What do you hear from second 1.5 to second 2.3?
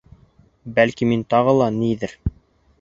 ла ниҙер...